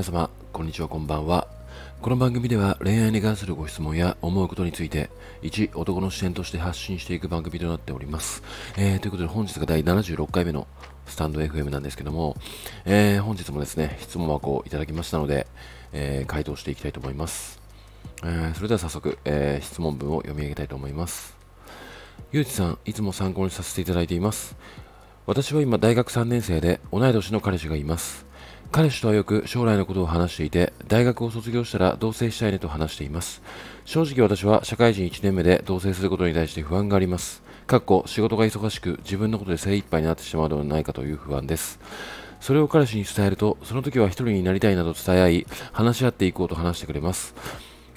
[0.00, 1.46] 皆様、こんにちは、こんばんは。
[2.00, 5.10] この番組では恋愛に関するご質問や思うことについて、
[5.42, 8.42] 一男の視点として発信していく番組となっております。
[8.78, 10.66] えー、ということで本日が第76回目の
[11.04, 12.34] スタンド FM なんですけども、
[12.86, 15.46] えー、本日もですね、質問箱をいただきましたので、
[15.92, 17.60] えー、回答していきたいと思います。
[18.24, 21.36] え、それでは早速、え、質問文を読み上げたいと思います。
[22.32, 24.56] ゆうちさん、いつも参考にさせていただいています。
[25.26, 28.29] 私は今大学3年生で同い年の彼氏がいます。
[28.72, 33.42] 彼氏とはよく将来のことを話していて、大学を卒業したら同棲したいねと話しています。
[33.84, 37.42] 正直私は社会人1年目で同棲することに対して不安があります。
[37.66, 41.80] かっこ仕事が忙しく自分のことで精一杯になってしまうのではないかという不安です。
[42.40, 47.34] それを彼氏に伝えると、その時は一人になりたいなど伝え合い、話し合っていこうと話してくれます。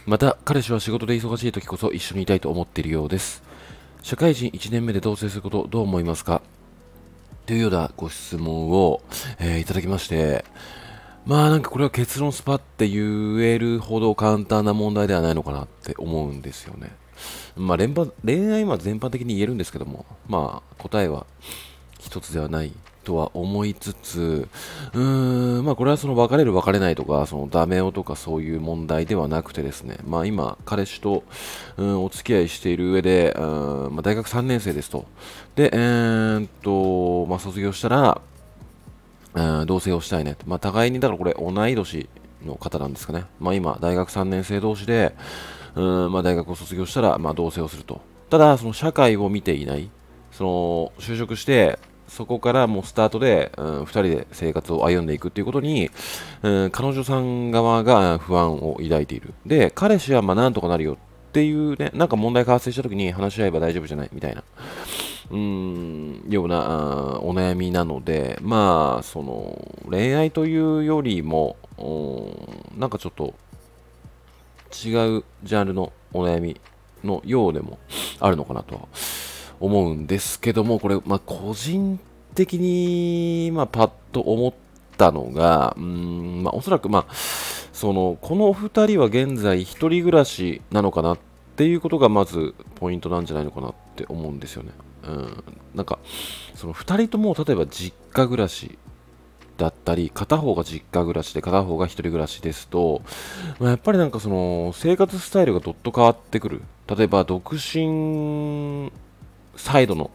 [0.07, 3.43] また、彼氏は仕事で忙しい時こそ一緒にいたいと思っているようです。
[4.01, 6.41] 社会人1年目で同棲することどう思いますか？
[7.45, 9.01] というようなご質問を、
[9.39, 10.45] えー、いただきまして、
[11.25, 16.91] まあなんかこれは結論スパって言えるほど簡単な問題ではないのかなって思うんですよね。
[17.55, 21.25] まあ連恋愛は全般的に言えるんですけども、まあ答えは
[21.99, 24.47] 一つではないとは思いつつ、
[24.93, 31.23] うーん、まあこれはその別れる別れないとか、そのダメ男とかそういう問題ではなくてですね、まあ今、彼氏と、
[31.77, 33.43] うん、お付き合いしている上で、うん
[33.95, 35.05] まあ、大学3年生ですと。
[35.55, 38.21] で、えー、っと、まあ卒業したら、
[39.35, 40.37] うん、同棲をしたいね。
[40.45, 42.09] まあ互いに、だからこれ同い年
[42.45, 43.25] の方なんですかね。
[43.39, 45.15] まあ今、大学3年生同士で、
[45.75, 48.01] うんまあ、大学を卒業したら、まあ、同棲をすると。
[48.29, 49.89] ただ、その社会を見ていない。
[50.31, 55.89] その就職して、そこからもうスタートで、うん、2人で生活を歩んでいくっていうことに、
[56.41, 59.33] うん、彼女さん側が不安を抱いている。
[59.45, 64.43] で、彼氏はまあなんとかなるよっていうね、なんか問題が発生した時に話し合えば大丈夫じゃないみたいな、
[65.31, 71.57] うーん、ようなお悩みなので、まあ、その、恋愛というよりも、
[72.77, 73.33] なんかちょっと
[74.73, 76.59] 違うジャンルのお悩み
[77.03, 77.79] のようでも
[78.19, 78.87] あるのかなとは
[79.63, 81.97] 思うんですけども、これ、まあ、個人
[82.35, 84.53] 的に、まあ、パッと思っ
[84.97, 87.13] たのが、うん、まあ、おそらく、まあ、
[87.71, 91.19] その、このお二人は現在一人暮らしなのかなっ
[91.55, 94.71] ていうことがまずポイントなんじゃないのかなって思うんですよね。
[95.03, 95.43] うん、
[95.75, 95.97] なんか、
[96.55, 98.77] その二人とも例えば実家暮らし
[99.55, 103.01] だったり、片方が実家暮らしで片方が一人暮らしですと、
[103.59, 106.63] まあ、やっぱりなんかその生活スタイルがどっと変わってくる。
[106.85, 108.91] 例えば独身
[109.55, 110.11] サイドの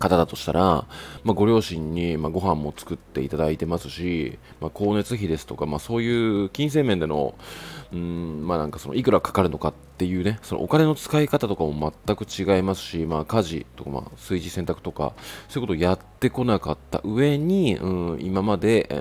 [0.00, 0.86] 方だとしたら、
[1.24, 7.34] まあ、ご両親に、まあ、ご飯も作っていただいてますし、まあ、光熱費ですとか、まあ、そういう金銭面での、
[7.92, 15.12] うん、まあなんかそのいくらかかるのかっていうね、そのお金の使い方とかも全く違いますし、まあ家事とか、まあ炊事洗濯とか、
[15.48, 19.00] そういうことをやってこなかった上に、うん、今まで、えー、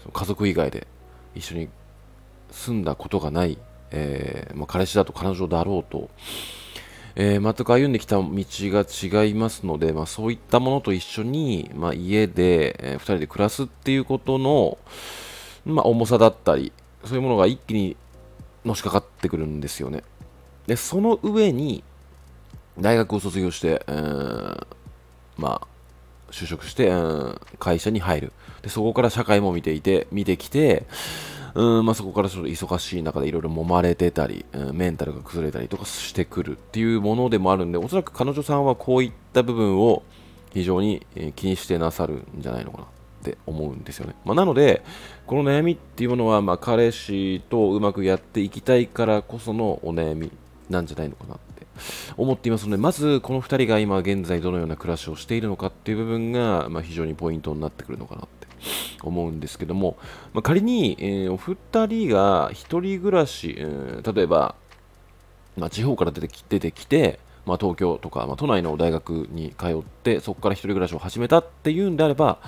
[0.00, 0.86] その家族以外で
[1.34, 1.68] 一緒に
[2.50, 3.58] 住んだことがない、
[3.90, 6.08] えーまあ、彼氏だと彼女だろうと、
[7.14, 14.78] えー、全く歩んできた道が違いますので、まあ、そういったものと一緒に、まあ、家で、え、2人で暮らすっていうことの、
[15.66, 16.72] まあ、重さだったり、
[17.04, 17.96] そういうものが一気に
[18.64, 20.04] のしかかってくるんですよね。
[20.66, 21.84] で、その上に、
[22.78, 24.66] 大学を卒業して、えー、
[25.36, 25.68] まあ、
[26.32, 28.32] 就職して、うん、会社に入る。
[28.62, 30.86] で、そこから社会も見ていて、見てきて、
[31.54, 40.02] うんまあ、そこからちょっと忙しい中でいろいろ揉まれてたり、うん、メンタルが崩れたりとかしてくるっていうものでもあるんで、おそらく彼女さんはこういった部分を
[40.52, 41.06] 非常に
[41.36, 42.86] 気にしてなさるんじゃないのかなっ
[43.22, 44.14] て思うんですよね。
[44.24, 44.82] まあ、なので、
[45.26, 50.32] この悩みっていうものは、まあ、彼氏とうまくやっていきたいからこそのお悩み
[50.70, 51.38] なんじゃないのかなっ
[52.16, 58.46] 思っていますので、まずこの2人が今現在どのような暮らしをしているのかっていう部分が、まあ、非常にポイントになってくるのかなって
[59.02, 59.96] 思うんですけども、
[60.32, 61.56] まあ、仮に、えー、お二
[61.86, 64.54] 人が一人暮らし、えー、例えば、
[65.56, 72.38] まあ、地方から出てき出てきて、まあ、東京とか、まあ、都内の大学に通ってそこから一人暮らしを始めたっていうんであれば、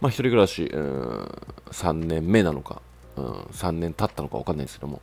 [0.00, 2.80] まあ、一人暮らし、うん、3年目なのか、
[3.16, 5.02] うん、3年経ったのか分かんないですけども、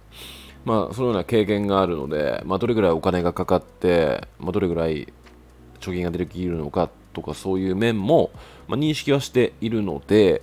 [0.65, 5.13] まあ、そのような経験があるので、まあ、どれぐらいお金がかかって、まあ、どれぐらい
[5.79, 8.31] 貯金ができるのかとかそういう面も、
[8.67, 10.41] まあ、認識はしているので、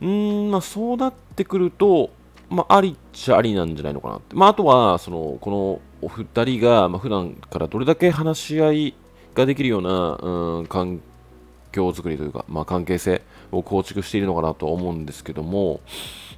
[0.00, 2.10] うん、まあ、そうなってくると、
[2.50, 4.36] まあ、ありっちゃありなんじゃないのかなって。
[4.36, 8.94] まあ、あとは、その、このお二人が、まあ、普段からどれだけ話し合い
[9.34, 11.00] ができるような、うん、環
[11.72, 15.80] 境づくりというか、まあ、関係性を構築しているのかなと思うんですけども、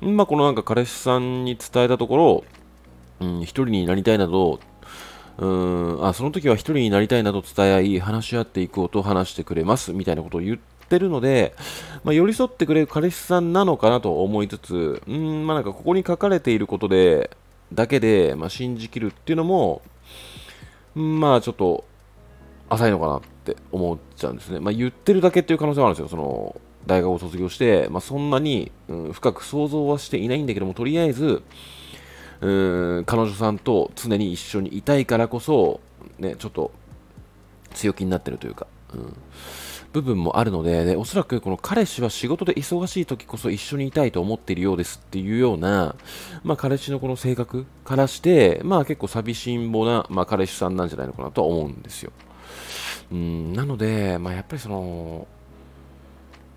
[0.01, 2.45] まあ、このなんか彼氏さんに伝えたところ、
[3.21, 4.61] うん、一人になりたいなど、
[5.39, 10.59] うんあその時は一人になりたいなど伝え合い、話し合っていこうと話してくれますみたいなことを言っ
[10.89, 11.55] てるので、
[12.05, 17.31] まあ、寄り添ってくれる彼氏さんなのかなと思いつつ、うん、まあなんかここに書かれていることで、
[17.73, 19.83] だけで、まあ、信じきるっていうのも、
[20.95, 21.85] まあちょっと
[22.69, 24.61] 浅いのかなって思っちゃうんですね。
[24.61, 26.09] まあ、言ってるだけっていう可能性もあるんですよ。
[26.09, 31.43] その大学を卒業して、まあ、そんなに、うん、深く想像はしていないんだけども、とりあえず、
[32.41, 35.81] うん彼女さんと常に一緒にいたいからこそ、
[36.19, 36.73] ね、ちょっと
[37.75, 39.17] 強気になってるというか、うん、
[39.93, 45.97] 部分もあるのでで、おそらくこの彼氏は仕事で忙しい時こそ一緒にいたいと思っているようですっていうような、
[46.43, 52.13] まあ、彼氏のこの性格からして、まあ、結構寂しんぼな、まあ、彼氏さんなんじゃないのかなとは思うんですよ。
[53.13, 55.27] うん、なので、まあ、やっぱりその、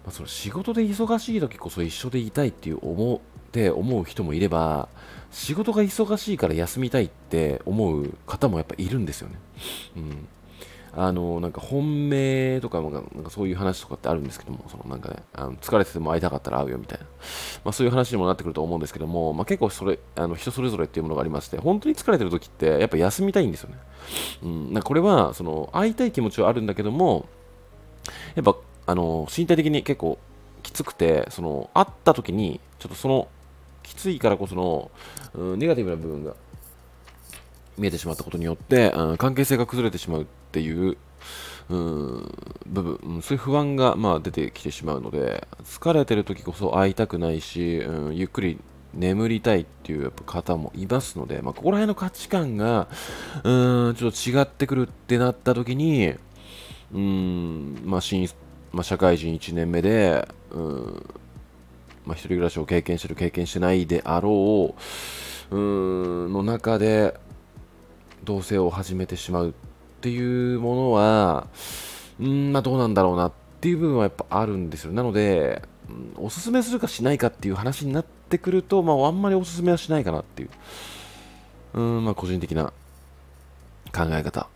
[0.06, 3.21] まあ、その仕事で忙しい時こそ一緒でいたいっていう思
[3.53, 4.89] って思う人もいれば
[5.31, 9.35] 仕事が忙しいから休みたいって思う方もやっぱいるんですよね。
[9.97, 10.27] うん
[10.95, 17.05] あのなんか本命とかなんかそういう話とかってあるんですけども、そのなんかね、あの疲れてても会いたかったら会うよみたいな、
[17.65, 23.77] まあ、そういう話にもなってくると思うんですけども、まあ、結構それあの人それぞれっていうものがありまして、本当に疲れてる時ってやっぱ休みたいんですよね。
[24.44, 27.25] うん、なんかこれはその会いたい気持ちはあるんだけども、
[28.35, 28.55] やっぱ
[28.85, 30.19] あの身体的に結構
[30.61, 33.27] きつくて、その会った時にちょっとその
[33.93, 34.91] きついからこその、
[35.35, 36.35] うん、ネガティブな部分が
[37.77, 40.97] 見えてしまったことによって、うん、関係性が崩れてしまうっていう、
[41.69, 42.31] うん、
[42.65, 48.59] 部分、そういう不安が、まあ、出てきてしまうので、疲れてる時こそ会いたくないし、うん、ゆっくり
[48.93, 52.87] 眠りたいっていうやっぱ方もいますので、まあ、ここら辺の価値観が、
[53.43, 56.15] うん、ちょっと違ってくるってなった時に、
[56.93, 58.27] うん、まあ、新、
[58.71, 61.05] まあ、社会人1年目で、うん、
[62.05, 64.75] まあ、一人暮らしを経験してる、経験してないであろ
[65.51, 67.17] う、うーん、の中で、
[68.23, 69.53] 同棲を始めてしまうっ
[70.01, 71.47] ていうものは、
[72.19, 74.94] うん、まあどうなんだろうなっていう部分はやっぱあるんですよ。
[74.94, 75.61] なので、
[76.17, 80.50] うん、おすすめするかしないかっていう話になってくると、まああんまりおすすめはしないかなっていう、
[81.73, 82.71] うん、まあ個人的な
[83.94, 84.47] 考え方。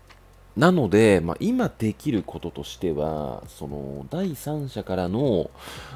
[0.57, 5.51] なので、まあ、今できることとしては、その第三者からの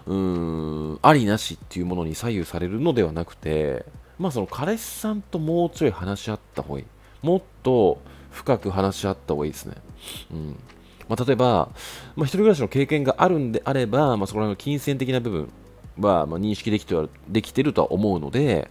[0.06, 3.86] うーんありなしっていうものに左右されるのではなくて、
[4.20, 6.86] まあ、その彼氏さんともうちょい話し合った方がいい。
[7.24, 8.00] もっと
[8.30, 9.76] 深く話し合った方がいいですね。
[10.32, 10.60] うん
[11.10, 11.70] まあ、例えば、
[12.16, 15.52] まあ、一人暮らしの経験があるんであれば、まあ、そこら辺の金銭的な部分
[15.98, 18.70] は、まあ、認識できてはできてるとは思うので、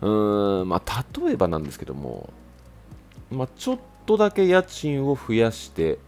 [0.00, 2.32] うーんまあ、例えばなんですけども、
[3.30, 5.98] まあ、ちょっとだけ家賃を増やして、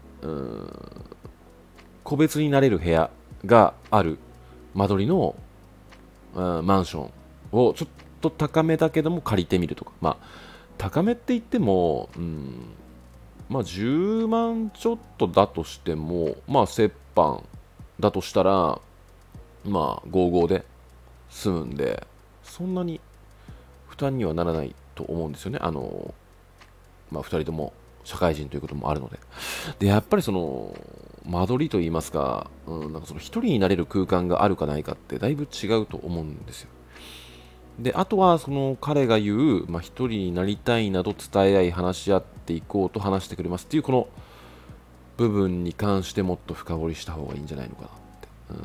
[2.03, 3.09] 個別になれる部屋
[3.45, 4.17] がある
[4.73, 5.35] 間取りの、
[6.33, 7.11] マンション
[7.51, 7.89] をちょっ
[8.21, 10.27] と高めだけども借りてみるとか、まあ
[10.77, 12.73] 高めって言っても、うん、
[13.49, 17.43] まあ10万ちょっとだとしても、まあ折半
[17.99, 18.79] だとしたら、
[19.63, 20.65] まあ55で
[21.29, 22.05] 済むんで、
[22.43, 22.99] そんなに
[23.87, 25.59] 負担にはならないと思うんですよね。
[25.61, 26.13] あの、
[27.11, 27.71] まあ2人とも
[28.05, 29.19] 社会人ということもあるので。
[29.79, 30.73] で、やっぱりその、
[31.25, 36.69] 間取りといいますか、うん、なんかその1人になれる空間があるかないかってだいぶ違うと思うんですよ。
[37.79, 44.07] であとはその彼が言う、まあ、一人になりたいなど伝え合い話し合っていこうと話してくれますっていうこの
[45.17, 48.57] 部分に関してもっと深掘りした方がいいんじゃないのかなって、うん、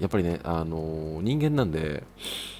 [0.00, 2.02] やっぱりね、あのー、人間なんで、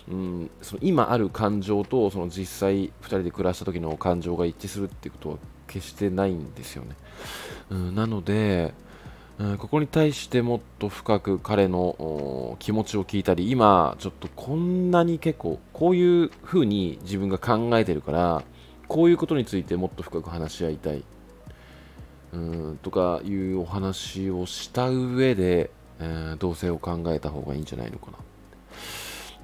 [0.09, 5.37] うん、その今ある感情とその実際2人で暮らした時の感情が一致するっていうことは
[5.69, 6.97] 決してないんですよね、
[7.71, 8.75] うん、なので、
[9.39, 18.43] うん、ここに対してもっと深く彼の気持ちを聞いたり今ちょっとこんなに結構こういう風に自分が考えてるから
[18.89, 21.05] こういうことについてもっと深く話し合いたい。
[22.33, 28.19] うんとかいうお話をした上で、えー、同棲を考えた方がいいんじゃないのかな。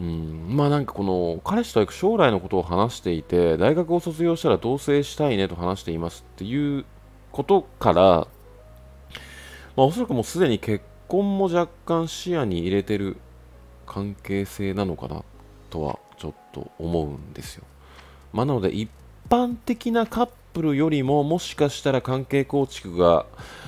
[0.00, 6.84] うんまあなんかこの彼氏と将来のことを話していて大学を卒業したら同棲したいねと話していますっていう
[7.30, 8.26] ことから
[9.76, 13.16] まあ、おそらくもうすでに結婚も若干視野に入れてる
[13.86, 15.22] 関係性なのかな
[15.70, 17.64] とはちょっと思うんですよ。
[18.32, 18.88] まあ、なので一
[19.28, 23.26] 般的なカップルよりももしかしたら関係構築が、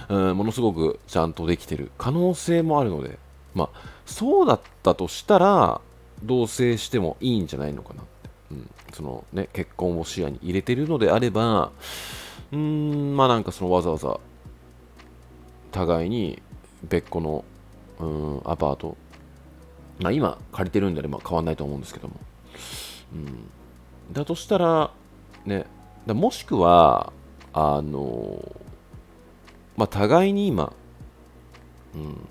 [0.08, 3.18] うん、ものすごくちゃんとできてる可能性もあるので、
[3.54, 5.80] まあ、そうだったとしたら
[6.22, 11.72] 同棲してもいいんじゃないのかなって、うん、そのね、結婚を視野に入れてるのであれば
[12.52, 14.18] うーんまあなんかそのわざわざ
[15.72, 16.42] 互いに
[16.84, 17.44] 別個の
[17.98, 18.96] うんアパート、
[20.00, 22.14] まあ、今借りてるんであれば変わんないと思うんですけども、
[23.12, 23.48] うん、
[24.12, 24.90] だとしたら
[25.44, 25.64] ね
[26.06, 27.12] だもしくは
[27.52, 28.56] あの
[29.76, 30.72] まあ互いに今、
[31.94, 32.28] うん。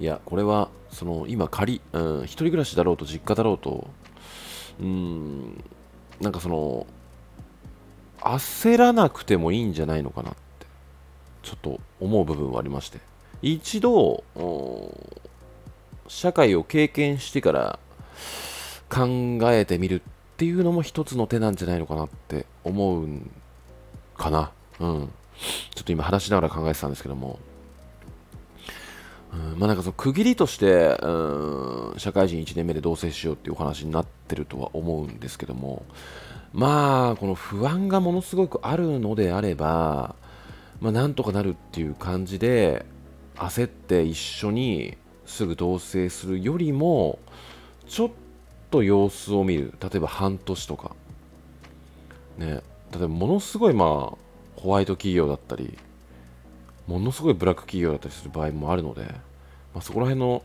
[0.00, 3.86] いや、これは、その、今仮、うん、一人暮らしだろうと実家だろうと、
[4.80, 5.62] うん、
[6.22, 6.86] なんかその、
[8.18, 10.66] 焦らなくてもいいんじゃないのかなって、
[11.42, 13.00] ちょっと思う部分はありまして。
[13.42, 14.24] 一度、
[16.08, 17.78] 社会を経験してから
[18.88, 20.02] 考えてみるっ
[20.38, 23.30] ていうのも一つの手なんじゃないのかなって思うん
[24.16, 24.50] かな。
[24.80, 25.10] うん。
[25.74, 27.38] ちょっと今話しながら考えてたんですけども。
[29.32, 35.84] うん、まあなんかその区切りとして、うん、社会人1年目で同棲しようっていうお話になってるとは思うんですけども、
[36.52, 40.14] まあ、この不安がものすごくあるのであれば、
[40.80, 42.86] まあなんとかなるっていう感じで、
[43.36, 47.18] 焦って一緒にすぐ同棲するよりも
[47.86, 48.10] ちょっ
[48.70, 49.74] と様子を見る。
[49.80, 50.96] 例えば半年とか。
[52.38, 52.62] ね。
[52.92, 53.88] 例えばものすごいまあ
[54.60, 55.76] ホワイト企業だったり
[56.86, 59.02] ものすごいブラック企業だったりする場合もあるので、
[59.74, 60.42] まあ、そこら辺の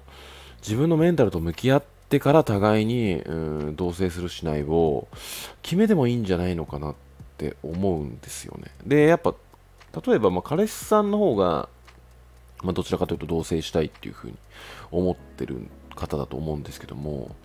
[0.62, 3.34] 自分のメンタルと向き合ってから互いに、う
[3.72, 5.08] ん、同棲するしないを
[5.62, 6.96] 決めてもいいんじゃないのかなっ
[7.38, 8.72] て思うんですよね。
[8.86, 9.34] でやっぱ
[10.06, 11.70] 例えばまあ彼氏さんの方が
[12.64, 14.34] まあ、どちらかというと同棲したいっていうふうに
[14.92, 17.36] 思ってる方だと思うんですけども、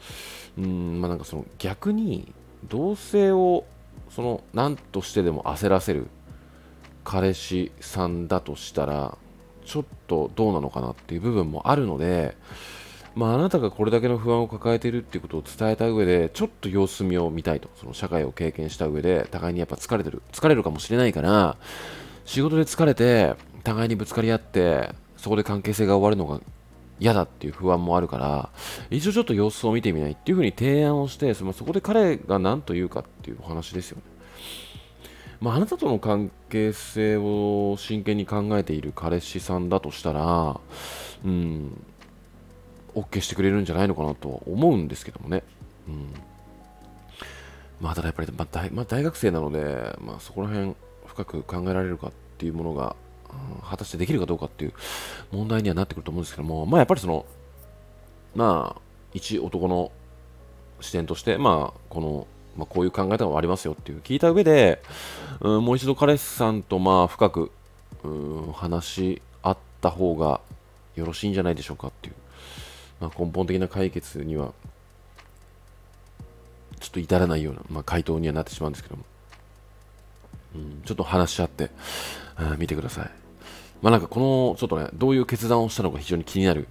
[0.58, 2.32] うん、まあなんかその逆に
[2.68, 3.66] 同棲を
[4.10, 6.08] その何としてでも焦らせる
[7.06, 9.16] 彼氏さんだとしたら
[9.64, 12.36] ちょっとどうなのかなっていう部分もあるので、
[13.14, 21.56] まあ、あなたがこれだけの不安を抱えているっていうことを伝えた上でちょっと様子見を見たいとその社会を経験した上で互いにやっぱ疲れてる疲れるかもしれないから
[22.24, 26.40] 仕事で疲れて互いにぶつかり合ってそこで関係性が終わるのが
[26.98, 28.48] 嫌だっていう不安もあるから、
[28.90, 34.15] 一応ちょっと様子を見てみないっていうふうに提案をして、そのそこで彼が何と言うかっていうお話ですよね。
[35.40, 40.60] まあ、あなたとの関係性を真剣に考えている彼氏さんだとしたら、
[41.24, 41.84] うん、
[42.94, 45.42] OK してくれるんじゃないのかなとは思うんですけどもね。
[45.88, 46.14] うん。
[47.80, 50.74] まあ、ただやっぱり、まあ大まあ、大学生なので、まあ、そこら辺
[51.06, 52.96] 深く考えられるかっていうものが
[53.68, 54.72] 果たしてできるかどうかっていう
[55.30, 57.26] 問題にはなってくると思うんですけども、まあやっぱりその、
[58.34, 58.80] まあ、
[59.12, 59.92] 一男の
[60.80, 64.82] 視点として、まあ、この、まあ、こういう考え方もありますよっていう聞いた上で、
[65.40, 67.50] うん、もう一度彼氏さんとまあ深く、
[68.02, 70.40] うん、話し合った方が
[70.94, 72.14] よろしいんじゃないでしょうかっていう、
[73.00, 74.52] まあ、根本的な解決には
[76.80, 79.04] ちょっと至らないような、まあ、回答にはなってしまうんですけども、
[80.54, 81.70] うん、ちょっと話し合って、
[82.58, 83.10] 見てください。
[83.82, 86.68] まあなんかこの、ちょっとね、どういう決断をしたのか非常に気になる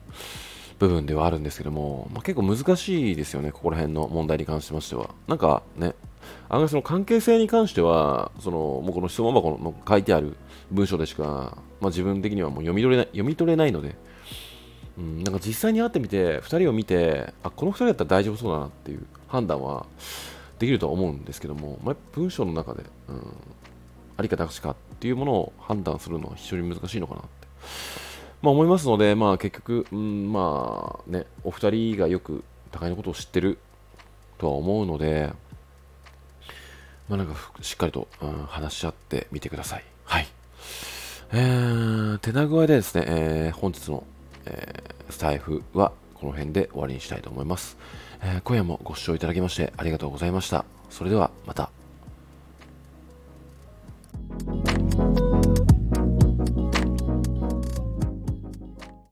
[0.79, 5.10] 部分ではあるんですけども、まあ、結構難しいですよね、ここら辺の問題に関しましては。
[5.27, 5.94] なんかね、
[6.50, 10.36] 案外その関係性に関しては、そのもうこの質問箱の書いてある
[10.72, 13.96] 文章でしか、まあ、自分的にはもう読み取れない読み取れないので、
[14.98, 19.86] うん、なんか実際に会ってみて、2人を見て、あこの2人だったら大丈夫そうだなっていう判断は
[20.60, 23.22] できるとは思うんですけども、まあ、文章の中で、うん、
[24.17, 27.48] ありかなしかっていうものを判断するのは非常に難しいのかなって、
[28.46, 33.58] まあ、思いますので、まあ、結局、うん、まあね、お二人がよく互いのことを知ってる
[34.38, 35.34] とは思うので、
[37.10, 39.84] まあ、なんかしっかりと、うん、話し合ってみてください。
[40.04, 40.28] はい。
[41.34, 44.04] えー、手な具合でですね、えー、本日の、
[44.46, 47.78] えー、スタイフはこの辺で終わりにしたいと思います。
[48.22, 50.66] えー、今夜もご視聴いただきましてありがとうございました。
[50.92, 51.75] それではまた。